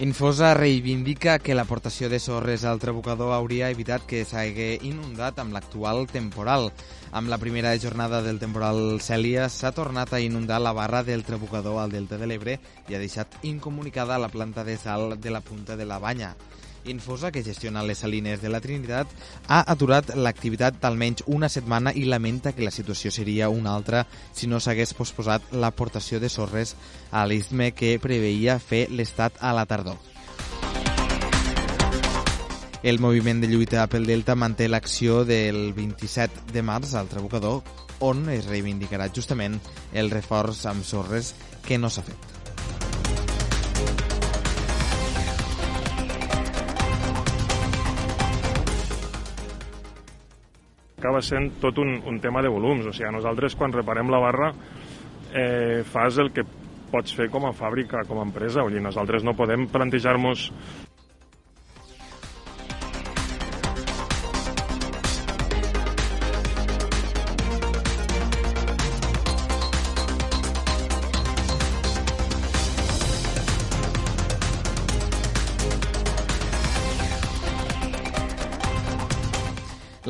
Infosa 0.00 0.54
reivindica 0.56 1.34
que 1.44 1.52
l'aportació 1.52 2.08
de 2.08 2.16
sorres 2.24 2.62
al 2.64 2.78
trabucador 2.80 3.34
hauria 3.36 3.66
evitat 3.68 4.06
que 4.08 4.22
s'hagué 4.24 4.78
inundat 4.88 5.36
amb 5.42 5.52
l'actual 5.52 6.06
temporal. 6.08 6.70
Amb 7.12 7.28
la 7.28 7.36
primera 7.36 7.74
jornada 7.76 8.22
del 8.24 8.40
temporal 8.40 8.96
Cèlia 9.04 9.50
s'ha 9.52 9.74
tornat 9.76 10.14
a 10.16 10.22
inundar 10.24 10.62
la 10.64 10.72
barra 10.72 11.02
del 11.04 11.26
trabucador 11.28 11.82
al 11.82 11.92
Delta 11.92 12.16
de 12.16 12.30
l'Ebre 12.30 12.56
i 12.88 12.96
ha 12.96 13.02
deixat 13.02 13.36
incomunicada 13.44 14.16
la 14.16 14.32
planta 14.32 14.64
de 14.64 14.78
sal 14.80 15.20
de 15.20 15.36
la 15.36 15.44
punta 15.44 15.76
de 15.76 15.84
la 15.84 16.00
banya. 16.00 16.32
Infosa, 16.84 17.30
que 17.30 17.42
gestiona 17.44 17.82
les 17.84 17.98
salines 17.98 18.40
de 18.40 18.48
la 18.48 18.60
Trinitat, 18.60 19.10
ha 19.48 19.60
aturat 19.72 20.14
l'activitat 20.16 20.78
d'almenys 20.80 21.24
una 21.26 21.50
setmana 21.52 21.92
i 21.92 22.06
lamenta 22.08 22.52
que 22.52 22.64
la 22.64 22.74
situació 22.74 23.12
seria 23.12 23.50
una 23.50 23.74
altra 23.74 24.06
si 24.32 24.46
no 24.46 24.60
s'hagués 24.60 24.94
posposat 24.94 25.52
l'aportació 25.52 26.20
de 26.20 26.28
sorres 26.28 26.76
a 27.10 27.26
l'istme 27.26 27.72
que 27.72 27.98
preveia 28.00 28.58
fer 28.58 28.86
l'Estat 28.90 29.38
a 29.40 29.52
la 29.52 29.66
tardor. 29.66 29.98
El 32.82 32.98
moviment 32.98 33.42
de 33.42 33.48
lluita 33.50 33.84
pel 33.92 34.06
Delta 34.08 34.34
manté 34.34 34.70
l'acció 34.70 35.26
del 35.28 35.74
27 35.76 36.48
de 36.54 36.62
març 36.64 36.94
al 36.96 37.12
Trabucador, 37.12 37.60
on 38.00 38.24
es 38.32 38.48
reivindicarà 38.48 39.10
justament 39.12 39.60
el 39.92 40.08
reforç 40.08 40.64
amb 40.72 40.86
sorres 40.88 41.34
que 41.66 41.76
no 41.76 41.92
s'ha 41.92 42.08
fet. 42.08 42.39
Acaba 51.00 51.24
sent 51.24 51.56
tot 51.64 51.80
un, 51.80 51.96
un 52.06 52.20
tema 52.20 52.44
de 52.44 52.52
volums. 52.52 52.86
O 52.86 52.92
sigui, 52.94 53.10
nosaltres 53.16 53.56
quan 53.56 53.72
reparem 53.72 54.12
la 54.12 54.20
barra 54.22 54.52
eh, 55.32 55.80
fas 55.88 56.20
el 56.20 56.30
que 56.36 56.44
pots 56.90 57.14
fer 57.14 57.30
com 57.30 57.46
a 57.46 57.54
fàbrica, 57.56 58.04
com 58.06 58.20
a 58.20 58.26
empresa. 58.26 58.64
Vull 58.66 58.76
dir, 58.76 58.84
nosaltres 58.84 59.24
no 59.24 59.36
podem 59.38 59.66
plantejar-nos 59.70 60.50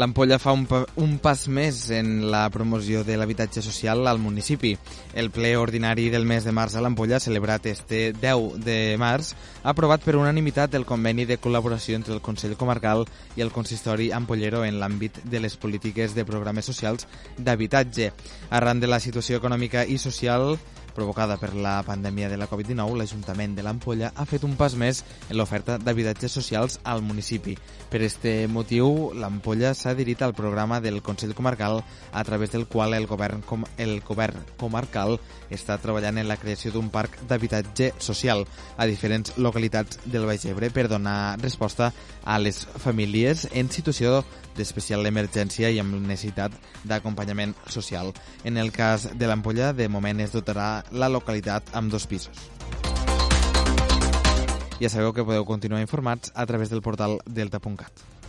L'Ampolla 0.00 0.38
fa 0.40 0.54
un, 0.56 0.62
pa 0.64 0.78
un 0.96 1.18
pas 1.20 1.42
més 1.52 1.78
en 1.92 2.30
la 2.32 2.46
promoció 2.48 3.02
de 3.04 3.18
l'habitatge 3.20 3.60
social 3.60 4.06
al 4.08 4.20
municipi. 4.22 4.70
El 5.12 5.28
ple 5.28 5.50
ordinari 5.60 6.06
del 6.08 6.24
mes 6.24 6.46
de 6.48 6.54
març 6.56 6.78
a 6.78 6.80
l'Ampolla, 6.80 7.18
celebrat 7.20 7.68
este 7.68 8.14
10 8.16 8.56
de 8.64 8.96
març, 8.96 9.34
ha 9.60 9.74
aprovat 9.74 10.00
per 10.00 10.16
unanimitat 10.16 10.78
el 10.78 10.88
conveni 10.88 11.28
de 11.28 11.36
col·laboració 11.36 12.00
entre 12.00 12.16
el 12.16 12.24
Consell 12.24 12.56
Comarcal 12.56 13.04
i 13.36 13.44
el 13.44 13.52
Consistori 13.52 14.08
Ampollero 14.16 14.64
en 14.64 14.80
l'àmbit 14.80 15.20
de 15.28 15.44
les 15.44 15.58
polítiques 15.60 16.16
de 16.16 16.24
programes 16.24 16.64
socials 16.72 17.04
d'habitatge. 17.36 18.14
Arran 18.48 18.80
de 18.80 18.88
la 18.88 19.04
situació 19.04 19.36
econòmica 19.36 19.84
i 19.84 20.00
social 20.00 20.54
provocada 20.94 21.36
per 21.40 21.54
la 21.54 21.78
pandèmia 21.86 22.28
de 22.28 22.36
la 22.40 22.48
Covid-19, 22.50 22.96
l'Ajuntament 22.98 23.54
de 23.56 23.64
l'Ampolla 23.64 24.12
ha 24.14 24.26
fet 24.28 24.44
un 24.46 24.56
pas 24.58 24.74
més 24.78 25.02
en 25.28 25.38
l'oferta 25.38 25.78
d'habitatges 25.78 26.32
socials 26.32 26.78
al 26.84 27.02
municipi. 27.02 27.56
Per 27.90 28.02
este 28.06 28.46
motiu, 28.48 29.12
l'Ampolla 29.14 29.72
s'ha 29.74 29.94
adherit 29.94 30.22
al 30.22 30.34
programa 30.34 30.80
del 30.80 31.02
Consell 31.02 31.34
Comarcal 31.34 31.82
a 32.12 32.24
través 32.24 32.52
del 32.52 32.66
qual 32.66 32.94
el 32.94 33.06
govern, 33.06 33.42
com, 33.42 33.64
el 33.78 34.00
govern 34.06 34.44
comarcal 34.60 35.18
està 35.50 35.78
treballant 35.82 36.18
en 36.18 36.28
la 36.28 36.38
creació 36.38 36.72
d'un 36.74 36.90
parc 36.90 37.18
d'habitatge 37.28 37.92
social 37.98 38.44
a 38.76 38.86
diferents 38.86 39.36
localitats 39.38 40.00
del 40.04 40.26
Baix 40.26 40.46
Ebre 40.46 40.70
per 40.70 40.88
donar 40.88 41.38
resposta 41.40 41.92
a 42.24 42.38
les 42.38 42.66
famílies 42.78 43.48
en 43.52 43.70
situació 43.70 44.20
d'especial 44.60 45.08
emergència 45.08 45.72
i 45.72 45.80
amb 45.80 45.96
necessitat 46.04 46.54
d'acompanyament 46.84 47.56
social. 47.66 48.12
En 48.44 48.60
el 48.60 48.70
cas 48.76 49.08
de 49.16 49.26
l'Ampolla, 49.26 49.72
de 49.72 49.88
moment 49.88 50.20
es 50.20 50.36
dotarà 50.36 50.84
la 50.92 51.08
localitat 51.08 51.72
amb 51.72 51.90
dos 51.90 52.06
pisos. 52.06 52.50
Ja 54.80 54.88
sabeu 54.88 55.12
que 55.12 55.24
podeu 55.24 55.44
continuar 55.44 55.82
informats 55.84 56.32
a 56.34 56.46
través 56.48 56.70
del 56.72 56.80
portal 56.80 57.20
delta.cat. 57.26 58.19